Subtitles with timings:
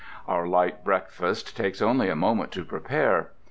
[0.27, 3.33] Our light breakfast takes only a moment to prepare.